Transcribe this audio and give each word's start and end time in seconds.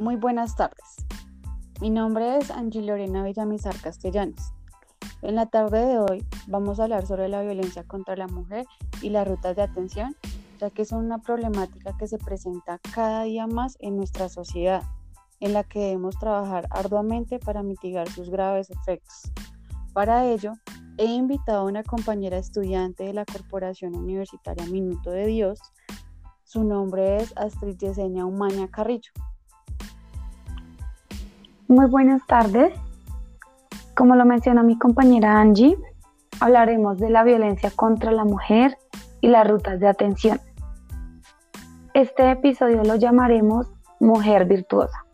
Muy 0.00 0.16
buenas 0.16 0.56
tardes. 0.56 0.96
Mi 1.78 1.90
nombre 1.90 2.38
es 2.38 2.50
Angie 2.50 2.80
Lorena 2.80 3.22
Villamizar 3.22 3.78
Castellanos. 3.82 4.54
En 5.20 5.34
la 5.34 5.44
tarde 5.44 5.84
de 5.84 5.98
hoy 5.98 6.26
vamos 6.46 6.80
a 6.80 6.84
hablar 6.84 7.06
sobre 7.06 7.28
la 7.28 7.42
violencia 7.42 7.84
contra 7.84 8.16
la 8.16 8.26
mujer 8.26 8.64
y 9.02 9.10
las 9.10 9.28
rutas 9.28 9.56
de 9.56 9.62
atención, 9.62 10.16
ya 10.58 10.70
que 10.70 10.86
son 10.86 11.04
una 11.04 11.18
problemática 11.18 11.94
que 11.98 12.08
se 12.08 12.16
presenta 12.16 12.80
cada 12.94 13.24
día 13.24 13.46
más 13.46 13.76
en 13.80 13.98
nuestra 13.98 14.30
sociedad, 14.30 14.82
en 15.38 15.52
la 15.52 15.64
que 15.64 15.80
debemos 15.80 16.18
trabajar 16.18 16.66
arduamente 16.70 17.38
para 17.38 17.62
mitigar 17.62 18.08
sus 18.08 18.30
graves 18.30 18.70
efectos. 18.70 19.30
Para 19.92 20.24
ello, 20.24 20.54
he 20.96 21.04
invitado 21.04 21.60
a 21.60 21.64
una 21.64 21.82
compañera 21.82 22.38
estudiante 22.38 23.04
de 23.04 23.12
la 23.12 23.26
Corporación 23.26 23.94
Universitaria 23.94 24.64
Minuto 24.64 25.10
de 25.10 25.26
Dios. 25.26 25.60
Su 26.42 26.64
nombre 26.64 27.18
es 27.18 27.36
Astrid 27.36 27.76
Yesenia 27.76 28.24
Umaña 28.24 28.66
Carrillo. 28.70 29.12
Muy 31.70 31.86
buenas 31.86 32.26
tardes. 32.26 32.72
Como 33.94 34.16
lo 34.16 34.24
mencionó 34.24 34.64
mi 34.64 34.76
compañera 34.76 35.40
Angie, 35.40 35.76
hablaremos 36.40 36.98
de 36.98 37.10
la 37.10 37.22
violencia 37.22 37.70
contra 37.70 38.10
la 38.10 38.24
mujer 38.24 38.76
y 39.20 39.28
las 39.28 39.48
rutas 39.48 39.78
de 39.78 39.86
atención. 39.86 40.40
Este 41.94 42.28
episodio 42.28 42.82
lo 42.82 42.96
llamaremos 42.96 43.68
Mujer 44.00 44.46
Virtuosa. 44.46 45.06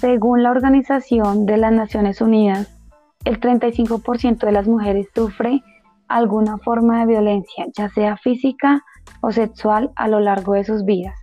Según 0.00 0.42
la 0.42 0.52
Organización 0.52 1.44
de 1.44 1.58
las 1.58 1.72
Naciones 1.72 2.22
Unidas, 2.22 2.74
el 3.26 3.40
35% 3.40 4.38
de 4.38 4.52
las 4.52 4.66
mujeres 4.66 5.06
sufre 5.14 5.62
alguna 6.08 6.56
forma 6.56 7.00
de 7.00 7.12
violencia, 7.12 7.66
ya 7.76 7.90
sea 7.90 8.16
física 8.16 8.82
o 9.20 9.32
sexual, 9.32 9.92
a 9.96 10.08
lo 10.08 10.18
largo 10.18 10.54
de 10.54 10.64
sus 10.64 10.86
vidas. 10.86 11.17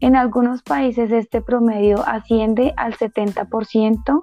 En 0.00 0.14
algunos 0.14 0.62
países 0.62 1.10
este 1.10 1.40
promedio 1.40 2.06
asciende 2.06 2.74
al 2.76 2.94
70% 2.94 4.22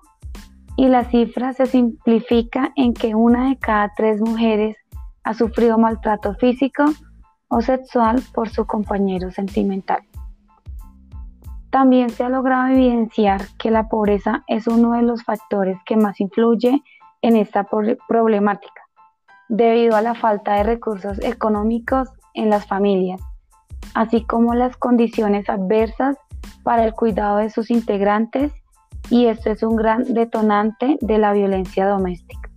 y 0.77 0.87
la 0.87 1.05
cifra 1.05 1.53
se 1.53 1.65
simplifica 1.65 2.71
en 2.75 2.93
que 2.93 3.15
una 3.15 3.49
de 3.49 3.57
cada 3.57 3.91
tres 3.95 4.21
mujeres 4.21 4.77
ha 5.23 5.33
sufrido 5.33 5.79
maltrato 5.79 6.35
físico 6.35 6.85
o 7.47 7.61
sexual 7.61 8.21
por 8.33 8.49
su 8.49 8.65
compañero 8.65 9.31
sentimental. 9.31 10.03
También 11.71 12.11
se 12.11 12.23
ha 12.23 12.29
logrado 12.29 12.67
evidenciar 12.67 13.41
que 13.57 13.71
la 13.71 13.89
pobreza 13.89 14.43
es 14.47 14.67
uno 14.67 14.91
de 14.93 15.01
los 15.01 15.23
factores 15.23 15.77
que 15.87 15.97
más 15.97 16.19
influye 16.21 16.83
en 17.23 17.35
esta 17.35 17.67
problemática, 18.07 18.81
debido 19.49 19.95
a 19.95 20.01
la 20.01 20.13
falta 20.13 20.53
de 20.55 20.63
recursos 20.63 21.19
económicos 21.23 22.09
en 22.35 22.51
las 22.51 22.67
familias 22.67 23.21
así 23.93 24.25
como 24.25 24.53
las 24.55 24.77
condiciones 24.77 25.49
adversas 25.49 26.17
para 26.63 26.85
el 26.85 26.93
cuidado 26.93 27.37
de 27.37 27.49
sus 27.49 27.69
integrantes 27.71 28.51
y 29.09 29.27
esto 29.27 29.51
es 29.51 29.63
un 29.63 29.75
gran 29.75 30.13
detonante 30.13 30.97
de 31.01 31.17
la 31.17 31.33
violencia 31.33 31.87
doméstica. 31.87 32.49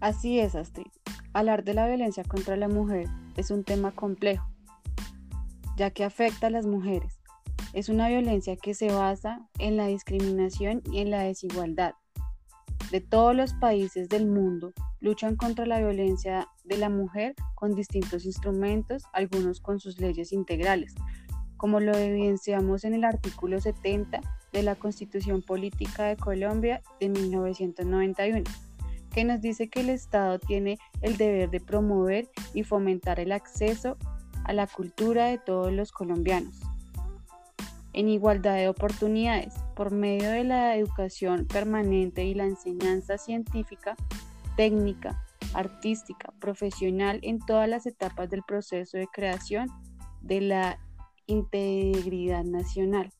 Así 0.00 0.40
es, 0.40 0.56
Astrid. 0.56 0.90
Hablar 1.32 1.64
de 1.64 1.74
la 1.74 1.86
violencia 1.86 2.24
contra 2.24 2.56
la 2.56 2.68
mujer 2.68 3.06
es 3.36 3.50
un 3.50 3.62
tema 3.62 3.92
complejo, 3.92 4.44
ya 5.76 5.90
que 5.90 6.04
afecta 6.04 6.48
a 6.48 6.50
las 6.50 6.66
mujeres. 6.66 7.20
Es 7.72 7.88
una 7.88 8.08
violencia 8.08 8.56
que 8.56 8.74
se 8.74 8.92
basa 8.92 9.40
en 9.58 9.76
la 9.76 9.86
discriminación 9.86 10.82
y 10.90 10.98
en 11.00 11.10
la 11.10 11.22
desigualdad. 11.22 11.94
De 12.90 13.00
todos 13.00 13.34
los 13.34 13.54
países 13.54 14.08
del 14.08 14.26
mundo, 14.26 14.72
luchan 15.02 15.36
contra 15.36 15.66
la 15.66 15.78
violencia 15.78 16.48
de 16.64 16.78
la 16.78 16.88
mujer 16.88 17.34
con 17.54 17.74
distintos 17.74 18.24
instrumentos, 18.24 19.04
algunos 19.12 19.60
con 19.60 19.80
sus 19.80 20.00
leyes 20.00 20.32
integrales, 20.32 20.94
como 21.56 21.80
lo 21.80 21.94
evidenciamos 21.94 22.84
en 22.84 22.94
el 22.94 23.04
artículo 23.04 23.60
70 23.60 24.20
de 24.52 24.62
la 24.62 24.76
Constitución 24.76 25.42
Política 25.42 26.04
de 26.04 26.16
Colombia 26.16 26.82
de 27.00 27.08
1991, 27.08 28.44
que 29.12 29.24
nos 29.24 29.40
dice 29.40 29.68
que 29.68 29.80
el 29.80 29.90
Estado 29.90 30.38
tiene 30.38 30.78
el 31.02 31.16
deber 31.16 31.50
de 31.50 31.60
promover 31.60 32.30
y 32.54 32.62
fomentar 32.62 33.20
el 33.20 33.32
acceso 33.32 33.98
a 34.44 34.52
la 34.52 34.66
cultura 34.66 35.26
de 35.26 35.38
todos 35.38 35.72
los 35.72 35.92
colombianos 35.92 36.60
en 37.92 38.08
igualdad 38.08 38.56
de 38.56 38.68
oportunidades 38.68 39.54
por 39.74 39.92
medio 39.92 40.30
de 40.30 40.44
la 40.44 40.76
educación 40.76 41.46
permanente 41.46 42.24
y 42.24 42.34
la 42.34 42.44
enseñanza 42.44 43.18
científica 43.18 43.96
técnica, 44.56 45.22
artística, 45.54 46.32
profesional 46.40 47.20
en 47.22 47.38
todas 47.38 47.68
las 47.68 47.86
etapas 47.86 48.30
del 48.30 48.42
proceso 48.42 48.96
de 48.96 49.08
creación 49.12 49.68
de 50.20 50.40
la 50.40 50.78
integridad 51.26 52.44
nacional. 52.44 53.10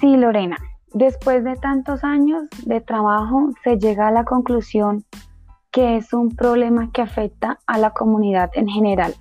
Sí, 0.00 0.16
Lorena, 0.16 0.56
después 0.92 1.44
de 1.44 1.56
tantos 1.56 2.04
años 2.04 2.44
de 2.64 2.80
trabajo 2.80 3.50
se 3.64 3.78
llega 3.78 4.08
a 4.08 4.12
la 4.12 4.24
conclusión 4.24 5.04
que 5.70 5.96
es 5.96 6.12
un 6.12 6.34
problema 6.34 6.90
que 6.92 7.02
afecta 7.02 7.58
a 7.66 7.78
la 7.78 7.90
comunidad 7.90 8.50
en 8.54 8.68
general 8.68 9.14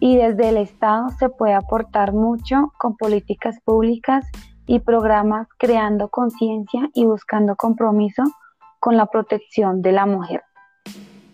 y 0.00 0.16
desde 0.16 0.50
el 0.50 0.56
Estado 0.58 1.08
se 1.18 1.28
puede 1.28 1.54
aportar 1.54 2.12
mucho 2.12 2.72
con 2.78 2.96
políticas 2.96 3.58
públicas 3.64 4.26
y 4.66 4.80
programas 4.80 5.48
creando 5.58 6.08
conciencia 6.08 6.90
y 6.94 7.04
buscando 7.04 7.56
compromiso 7.56 8.22
con 8.86 8.96
la 8.96 9.06
protección 9.06 9.82
de 9.82 9.90
la 9.90 10.06
mujer. 10.06 10.44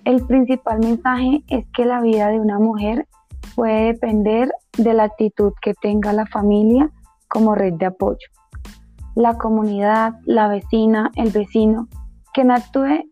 El 0.07 0.25
principal 0.25 0.79
mensaje 0.79 1.45
es 1.49 1.67
que 1.75 1.85
la 1.85 2.01
vida 2.01 2.29
de 2.29 2.41
una 2.41 2.59
mujer 2.59 3.07
puede 3.55 3.93
depender 3.93 4.51
de 4.79 4.95
la 4.95 5.05
actitud 5.05 5.53
que 5.61 5.75
tenga 5.75 6.15
la 6.15 6.25
familia 6.25 6.91
como 7.29 7.55
red 7.55 7.75
de 7.75 7.85
apoyo. 7.85 8.27
La 9.15 9.37
comunidad, 9.37 10.15
la 10.25 10.49
vecina, 10.49 11.11
el 11.15 11.31
vecino, 11.31 11.89
que 12.33 12.43
no 12.43 12.55
actúe 12.55 13.05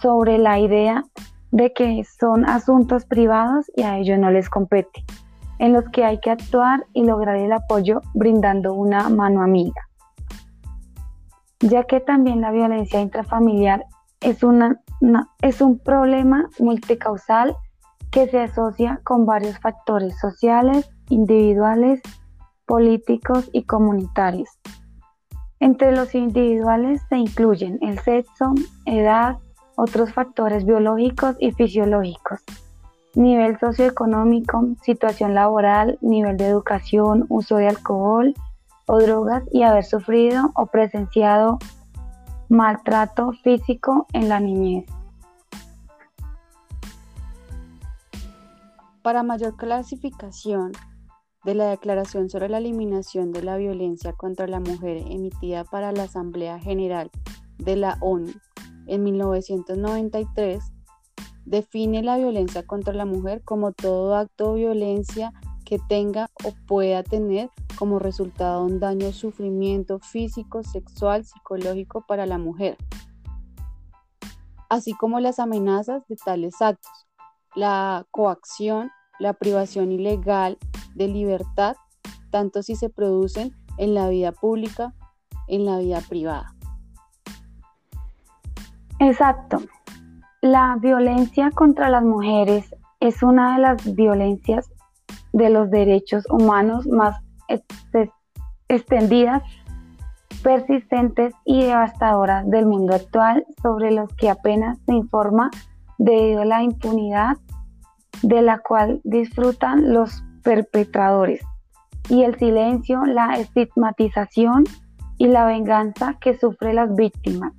sobre 0.00 0.38
la 0.38 0.58
idea 0.58 1.04
de 1.50 1.74
que 1.74 2.04
son 2.18 2.48
asuntos 2.48 3.04
privados 3.04 3.70
y 3.76 3.82
a 3.82 3.98
ellos 3.98 4.18
no 4.18 4.30
les 4.30 4.48
compete, 4.48 5.04
en 5.58 5.74
los 5.74 5.84
que 5.90 6.06
hay 6.06 6.20
que 6.20 6.30
actuar 6.30 6.86
y 6.94 7.04
lograr 7.04 7.36
el 7.36 7.52
apoyo 7.52 8.00
brindando 8.14 8.72
una 8.72 9.10
mano 9.10 9.42
amiga 9.42 9.91
ya 11.62 11.84
que 11.84 12.00
también 12.00 12.40
la 12.40 12.50
violencia 12.50 13.00
intrafamiliar 13.00 13.86
es, 14.20 14.42
una, 14.42 14.80
es 15.40 15.60
un 15.60 15.78
problema 15.78 16.48
multicausal 16.58 17.56
que 18.10 18.28
se 18.28 18.40
asocia 18.40 19.00
con 19.04 19.24
varios 19.24 19.58
factores 19.58 20.18
sociales, 20.20 20.90
individuales, 21.08 22.00
políticos 22.66 23.48
y 23.52 23.64
comunitarios. 23.64 24.50
Entre 25.60 25.92
los 25.92 26.14
individuales 26.14 27.00
se 27.08 27.16
incluyen 27.16 27.78
el 27.82 27.98
sexo, 28.00 28.52
edad, 28.84 29.38
otros 29.76 30.12
factores 30.12 30.64
biológicos 30.64 31.36
y 31.38 31.52
fisiológicos, 31.52 32.40
nivel 33.14 33.58
socioeconómico, 33.58 34.68
situación 34.82 35.34
laboral, 35.34 35.98
nivel 36.00 36.36
de 36.36 36.48
educación, 36.48 37.26
uso 37.28 37.56
de 37.56 37.68
alcohol, 37.68 38.34
o 38.86 38.98
drogas 38.98 39.44
y 39.52 39.62
haber 39.62 39.84
sufrido 39.84 40.52
o 40.54 40.66
presenciado 40.66 41.58
maltrato 42.48 43.32
físico 43.42 44.06
en 44.12 44.28
la 44.28 44.40
niñez. 44.40 44.84
Para 49.02 49.22
mayor 49.22 49.56
clasificación 49.56 50.72
de 51.44 51.54
la 51.54 51.70
Declaración 51.70 52.30
sobre 52.30 52.48
la 52.48 52.58
Eliminación 52.58 53.32
de 53.32 53.42
la 53.42 53.56
Violencia 53.56 54.12
contra 54.12 54.46
la 54.46 54.60
Mujer 54.60 54.98
emitida 55.08 55.64
para 55.64 55.92
la 55.92 56.04
Asamblea 56.04 56.58
General 56.60 57.10
de 57.58 57.76
la 57.76 57.96
ONU 58.00 58.32
en 58.86 59.02
1993, 59.04 60.62
define 61.44 62.02
la 62.02 62.16
violencia 62.16 62.64
contra 62.64 62.92
la 62.92 63.04
mujer 63.04 63.42
como 63.44 63.72
todo 63.72 64.14
acto 64.14 64.54
de 64.54 64.60
violencia 64.60 65.32
que 65.64 65.78
tenga 65.88 66.30
o 66.44 66.52
pueda 66.66 67.02
tener 67.02 67.50
como 67.82 67.98
resultado 67.98 68.64
un 68.64 68.78
daño 68.78 69.10
sufrimiento 69.10 69.98
físico, 69.98 70.62
sexual, 70.62 71.24
psicológico 71.24 72.06
para 72.06 72.26
la 72.26 72.38
mujer, 72.38 72.76
así 74.68 74.92
como 74.92 75.18
las 75.18 75.40
amenazas 75.40 76.06
de 76.06 76.14
tales 76.14 76.62
actos, 76.62 77.08
la 77.56 78.06
coacción, 78.12 78.92
la 79.18 79.32
privación 79.32 79.90
ilegal 79.90 80.58
de 80.94 81.08
libertad, 81.08 81.74
tanto 82.30 82.62
si 82.62 82.76
se 82.76 82.88
producen 82.88 83.52
en 83.78 83.94
la 83.94 84.08
vida 84.08 84.30
pública, 84.30 84.94
en 85.48 85.64
la 85.64 85.78
vida 85.78 86.02
privada. 86.08 86.54
Exacto. 89.00 89.60
La 90.40 90.76
violencia 90.80 91.50
contra 91.50 91.90
las 91.90 92.04
mujeres 92.04 92.72
es 93.00 93.24
una 93.24 93.56
de 93.56 93.62
las 93.62 93.92
violencias 93.96 94.70
de 95.32 95.50
los 95.50 95.68
derechos 95.68 96.24
humanos 96.30 96.86
más 96.86 97.20
extendidas, 98.68 99.42
persistentes 100.42 101.34
y 101.44 101.64
devastadoras 101.64 102.48
del 102.48 102.66
mundo 102.66 102.94
actual 102.94 103.44
sobre 103.62 103.92
los 103.92 104.12
que 104.16 104.30
apenas 104.30 104.78
se 104.86 104.94
informa 104.94 105.50
debido 105.98 106.42
a 106.42 106.46
la 106.46 106.62
impunidad 106.62 107.36
de 108.22 108.42
la 108.42 108.58
cual 108.58 109.00
disfrutan 109.04 109.92
los 109.92 110.22
perpetradores, 110.42 111.40
y 112.08 112.24
el 112.24 112.36
silencio, 112.38 113.04
la 113.04 113.34
estigmatización 113.34 114.64
y 115.18 115.28
la 115.28 115.44
venganza 115.44 116.14
que 116.20 116.36
sufren 116.36 116.76
las 116.76 116.94
víctimas. 116.94 117.52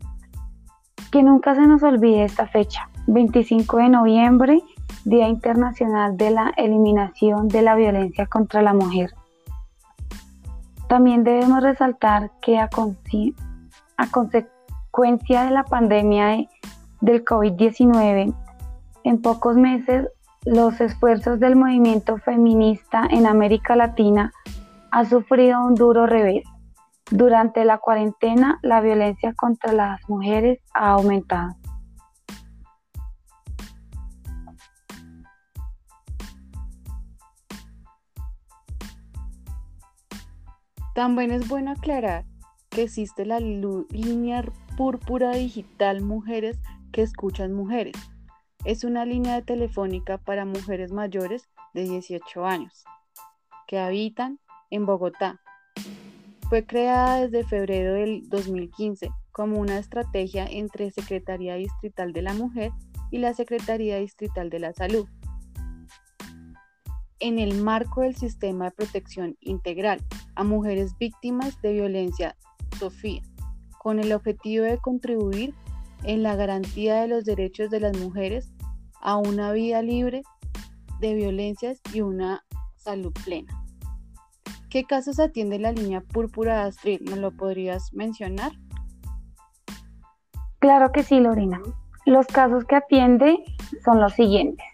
Que 1.11 1.23
nunca 1.23 1.55
se 1.55 1.67
nos 1.67 1.83
olvide 1.83 2.23
esta 2.23 2.47
fecha, 2.47 2.89
25 3.07 3.77
de 3.77 3.89
noviembre, 3.89 4.61
Día 5.05 5.27
Internacional 5.27 6.17
de 6.17 6.31
la 6.31 6.53
Eliminación 6.57 7.47
de 7.47 7.61
la 7.61 7.75
Violencia 7.75 8.25
contra 8.25 8.61
la 8.61 8.73
Mujer. 8.73 9.13
También 10.93 11.23
debemos 11.23 11.63
resaltar 11.63 12.29
que 12.39 12.59
a, 12.59 12.69
consecuencia 14.11 15.43
de 15.43 15.49
la 15.49 15.63
pandemia 15.63 16.45
del 17.01 17.25
COVID-19, 17.25 18.31
en 19.03 19.21
pocos 19.23 19.55
meses 19.57 20.07
los 20.45 20.79
esfuerzos 20.79 21.39
del 21.39 21.55
movimiento 21.55 22.17
feminista 22.17 23.07
en 23.09 23.25
América 23.25 23.75
Latina 23.75 24.31
ha 24.91 25.03
sufrido 25.05 25.65
un 25.65 25.73
duro 25.73 26.05
revés. 26.05 26.43
Durante 27.09 27.65
la 27.65 27.79
cuarentena, 27.79 28.59
la 28.61 28.79
violencia 28.79 29.33
contra 29.33 29.73
las 29.73 29.99
mujeres 30.07 30.59
ha 30.75 30.91
aumentado. 30.91 31.55
También 40.93 41.31
es 41.31 41.47
bueno 41.47 41.71
aclarar 41.71 42.25
que 42.69 42.83
existe 42.83 43.25
la 43.25 43.39
línea 43.39 44.43
púrpura 44.77 45.31
digital 45.31 46.01
Mujeres 46.01 46.59
que 46.91 47.01
escuchan 47.01 47.53
mujeres. 47.53 47.95
Es 48.63 48.83
una 48.83 49.03
línea 49.03 49.35
de 49.35 49.41
telefónica 49.41 50.19
para 50.19 50.45
mujeres 50.45 50.91
mayores 50.91 51.49
de 51.73 51.83
18 51.85 52.45
años 52.45 52.83
que 53.67 53.79
habitan 53.79 54.39
en 54.69 54.85
Bogotá. 54.85 55.41
Fue 56.47 56.65
creada 56.65 57.21
desde 57.21 57.43
febrero 57.43 57.93
del 57.93 58.29
2015 58.29 59.09
como 59.31 59.59
una 59.59 59.79
estrategia 59.79 60.45
entre 60.45 60.91
Secretaría 60.91 61.55
Distrital 61.55 62.13
de 62.13 62.21
la 62.21 62.33
Mujer 62.35 62.71
y 63.09 63.17
la 63.17 63.33
Secretaría 63.33 63.97
Distrital 63.97 64.51
de 64.51 64.59
la 64.59 64.73
Salud 64.73 65.07
en 67.19 67.39
el 67.39 67.55
marco 67.55 68.01
del 68.01 68.15
sistema 68.15 68.65
de 68.65 68.71
protección 68.71 69.37
integral 69.39 70.01
a 70.35 70.43
mujeres 70.43 70.97
víctimas 70.97 71.61
de 71.61 71.73
violencia 71.73 72.35
Sofía, 72.79 73.21
con 73.79 73.99
el 73.99 74.11
objetivo 74.13 74.65
de 74.65 74.77
contribuir 74.77 75.53
en 76.03 76.23
la 76.23 76.35
garantía 76.35 77.01
de 77.01 77.07
los 77.07 77.25
derechos 77.25 77.69
de 77.69 77.79
las 77.79 77.97
mujeres 77.97 78.51
a 79.01 79.17
una 79.17 79.51
vida 79.51 79.81
libre 79.81 80.23
de 80.99 81.13
violencias 81.13 81.81
y 81.93 82.01
una 82.01 82.43
salud 82.77 83.13
plena. 83.25 83.63
¿Qué 84.69 84.85
casos 84.85 85.19
atiende 85.19 85.59
la 85.59 85.71
línea 85.71 86.01
púrpura 86.01 86.55
de 86.55 86.69
Astrid? 86.69 87.01
¿Nos 87.01 87.19
lo 87.19 87.31
podrías 87.31 87.93
mencionar? 87.93 88.53
Claro 90.59 90.91
que 90.91 91.03
sí, 91.03 91.19
Lorena. 91.19 91.61
Los 92.05 92.25
casos 92.27 92.65
que 92.65 92.77
atiende 92.77 93.37
son 93.85 93.99
los 93.99 94.13
siguientes. 94.13 94.65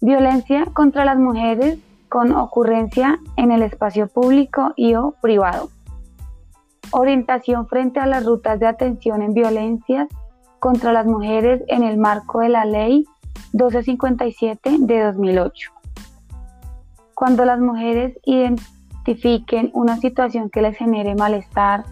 Violencia 0.00 0.66
contra 0.74 1.04
las 1.04 1.16
mujeres 1.16 1.78
con 2.14 2.30
ocurrencia 2.30 3.18
en 3.36 3.50
el 3.50 3.64
espacio 3.64 4.06
público 4.06 4.72
y 4.76 4.94
o 4.94 5.16
privado. 5.20 5.70
Orientación 6.92 7.66
frente 7.66 7.98
a 7.98 8.06
las 8.06 8.24
rutas 8.24 8.60
de 8.60 8.68
atención 8.68 9.20
en 9.20 9.34
violencias 9.34 10.06
contra 10.60 10.92
las 10.92 11.06
mujeres 11.06 11.64
en 11.66 11.82
el 11.82 11.98
marco 11.98 12.38
de 12.38 12.50
la 12.50 12.66
Ley 12.66 13.04
1257 13.52 14.76
de 14.78 15.02
2008. 15.02 15.72
Cuando 17.16 17.44
las 17.44 17.58
mujeres 17.58 18.16
identifiquen 18.22 19.72
una 19.74 19.96
situación 19.96 20.50
que 20.50 20.62
les 20.62 20.76
genere 20.78 21.16
malestar 21.16 21.82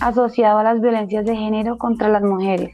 asociado 0.00 0.58
a 0.58 0.64
las 0.64 0.80
violencias 0.80 1.24
de 1.24 1.36
género 1.36 1.78
contra 1.78 2.08
las 2.08 2.24
mujeres. 2.24 2.72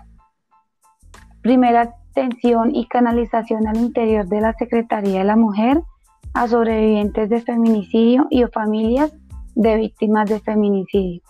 Primera 1.43 1.97
atención 2.13 2.75
y 2.75 2.87
canalización 2.87 3.67
al 3.67 3.77
interior 3.77 4.27
de 4.27 4.41
la 4.41 4.55
Secretaría 4.55 5.19
de 5.19 5.25
la 5.27 5.37
Mujer 5.37 5.83
a 6.35 6.49
sobrevivientes 6.49 7.29
de 7.29 7.41
feminicidio 7.41 8.27
y 8.31 8.45
o 8.45 8.49
familias 8.49 9.13
de 9.55 9.77
víctimas 9.77 10.29
de 10.29 10.41
feminicidio. 10.41 11.23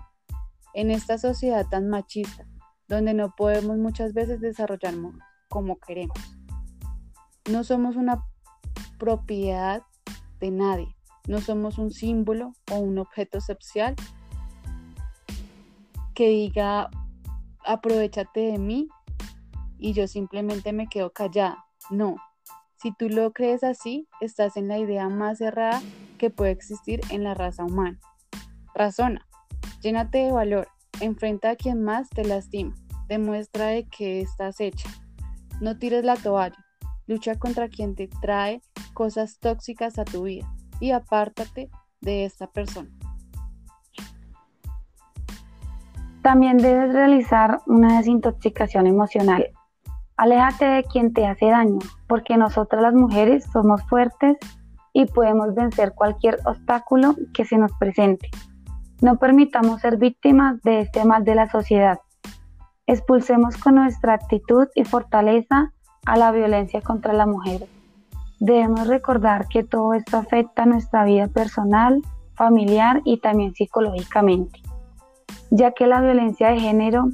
En 0.77 0.91
esta 0.91 1.17
sociedad 1.17 1.65
tan 1.69 1.87
machista, 1.87 2.45
donde 2.89 3.13
no 3.13 3.33
podemos 3.33 3.77
muchas 3.77 4.13
veces 4.13 4.41
desarrollarnos 4.41 5.15
como 5.47 5.79
queremos. 5.79 6.17
No 7.49 7.63
somos 7.63 7.95
una 7.95 8.25
propiedad 8.99 9.83
de 10.41 10.51
nadie, 10.51 10.93
no 11.29 11.39
somos 11.39 11.77
un 11.77 11.91
símbolo 11.91 12.51
o 12.69 12.79
un 12.79 12.97
objeto 12.97 13.39
social 13.39 13.95
que 16.13 16.27
diga 16.27 16.89
aprovechate 17.65 18.41
de 18.41 18.59
mí 18.59 18.89
y 19.77 19.93
yo 19.93 20.07
simplemente 20.07 20.73
me 20.73 20.87
quedo 20.87 21.13
callada. 21.13 21.65
No, 21.89 22.17
si 22.75 22.91
tú 22.91 23.07
lo 23.07 23.31
crees 23.31 23.63
así, 23.63 24.09
estás 24.19 24.57
en 24.57 24.67
la 24.67 24.77
idea 24.77 25.07
más 25.07 25.39
errada 25.39 25.81
que 26.17 26.29
puede 26.29 26.51
existir 26.51 26.99
en 27.11 27.23
la 27.23 27.33
raza 27.33 27.63
humana. 27.63 27.97
Razona, 28.73 29.24
llénate 29.85 30.17
de 30.17 30.31
valor, 30.31 30.67
enfrenta 30.99 31.51
a 31.51 31.55
quien 31.55 31.83
más 31.83 32.09
te 32.09 32.25
lastima, 32.25 32.73
demuestra 33.07 33.67
de 33.67 33.85
que 33.85 34.19
estás 34.19 34.59
hecha. 34.59 34.89
No 35.61 35.77
tires 35.77 36.03
la 36.03 36.15
toalla, 36.15 36.57
lucha 37.05 37.35
contra 37.37 37.69
quien 37.69 37.93
te 37.93 38.07
trae 38.07 38.63
cosas 38.95 39.37
tóxicas 39.37 39.99
a 39.99 40.03
tu 40.03 40.23
vida 40.23 40.51
y 40.79 40.89
apártate 40.89 41.69
de 42.01 42.25
esta 42.25 42.47
persona. 42.47 42.89
También 46.23 46.57
debes 46.57 46.91
realizar 46.91 47.59
una 47.67 47.97
desintoxicación 47.97 48.87
emocional 48.87 49.51
Aléjate 50.17 50.65
de 50.65 50.83
quien 50.85 51.13
te 51.13 51.27
hace 51.27 51.47
daño, 51.47 51.77
porque 52.07 52.37
nosotras 52.37 52.81
las 52.81 52.93
mujeres 52.93 53.43
somos 53.51 53.83
fuertes 53.83 54.37
y 54.93 55.05
podemos 55.05 55.53
vencer 55.53 55.93
cualquier 55.93 56.39
obstáculo 56.45 57.15
que 57.33 57.43
se 57.43 57.57
nos 57.57 57.71
presente. 57.77 58.31
No 59.01 59.17
permitamos 59.17 59.81
ser 59.81 59.97
víctimas 59.97 60.61
de 60.63 60.81
este 60.81 61.05
mal 61.05 61.23
de 61.23 61.35
la 61.35 61.49
sociedad. 61.49 61.99
Expulsemos 62.87 63.57
con 63.57 63.75
nuestra 63.75 64.13
actitud 64.13 64.67
y 64.75 64.85
fortaleza 64.85 65.73
a 66.05 66.17
la 66.17 66.31
violencia 66.31 66.81
contra 66.81 67.13
la 67.13 67.25
mujer. 67.25 67.67
Debemos 68.39 68.87
recordar 68.87 69.47
que 69.47 69.63
todo 69.63 69.93
esto 69.93 70.17
afecta 70.17 70.65
nuestra 70.65 71.03
vida 71.03 71.27
personal, 71.27 72.01
familiar 72.35 73.01
y 73.05 73.17
también 73.19 73.53
psicológicamente, 73.53 74.61
ya 75.51 75.71
que 75.71 75.87
la 75.87 76.01
violencia 76.01 76.49
de 76.49 76.59
género 76.59 77.09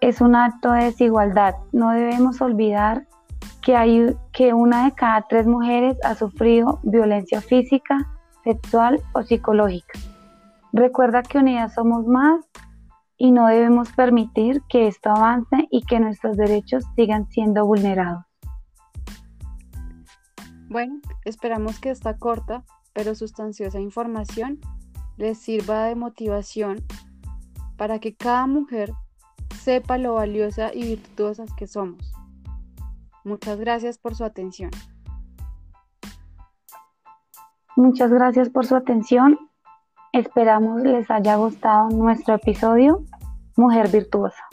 es 0.00 0.20
un 0.20 0.36
acto 0.36 0.72
de 0.72 0.84
desigualdad. 0.84 1.54
No 1.72 1.90
debemos 1.90 2.40
olvidar 2.40 3.06
que, 3.62 3.74
hay, 3.74 4.14
que 4.32 4.54
una 4.54 4.84
de 4.84 4.92
cada 4.92 5.22
tres 5.22 5.46
mujeres 5.46 5.98
ha 6.04 6.14
sufrido 6.14 6.78
violencia 6.82 7.40
física, 7.40 8.06
sexual 8.44 9.00
o 9.12 9.22
psicológica. 9.22 9.98
Recuerda 10.76 11.22
que 11.22 11.38
unidas 11.38 11.72
somos 11.72 12.06
más 12.06 12.44
y 13.16 13.32
no 13.32 13.46
debemos 13.46 13.90
permitir 13.92 14.60
que 14.68 14.88
esto 14.88 15.08
avance 15.08 15.66
y 15.70 15.80
que 15.86 15.98
nuestros 15.98 16.36
derechos 16.36 16.84
sigan 16.94 17.26
siendo 17.30 17.64
vulnerados. 17.64 18.24
Bueno, 20.68 21.00
esperamos 21.24 21.80
que 21.80 21.88
esta 21.88 22.18
corta 22.18 22.62
pero 22.92 23.14
sustanciosa 23.14 23.80
información 23.80 24.60
les 25.16 25.38
sirva 25.38 25.84
de 25.84 25.94
motivación 25.94 26.84
para 27.78 27.98
que 27.98 28.14
cada 28.14 28.46
mujer 28.46 28.92
sepa 29.58 29.96
lo 29.96 30.12
valiosa 30.12 30.74
y 30.74 30.84
virtuosas 30.84 31.48
que 31.56 31.66
somos. 31.66 32.12
Muchas 33.24 33.58
gracias 33.58 33.96
por 33.96 34.14
su 34.14 34.24
atención. 34.24 34.70
Muchas 37.76 38.12
gracias 38.12 38.50
por 38.50 38.66
su 38.66 38.76
atención. 38.76 39.38
Esperamos 40.16 40.80
les 40.80 41.10
haya 41.10 41.36
gustado 41.36 41.90
nuestro 41.90 42.36
episodio 42.36 43.02
Mujer 43.54 43.88
Virtuosa. 43.88 44.45